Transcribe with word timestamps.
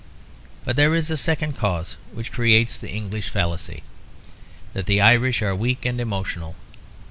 But 0.65 0.77
there 0.77 0.95
is 0.95 1.11
a 1.11 1.15
second 1.15 1.55
cause 1.59 1.95
which 2.11 2.31
creates 2.31 2.79
the 2.79 2.89
English 2.89 3.29
fallacy 3.29 3.83
that 4.73 4.87
the 4.87 4.99
Irish 4.99 5.43
are 5.43 5.55
weak 5.55 5.85
and 5.85 6.01
emotional. 6.01 6.55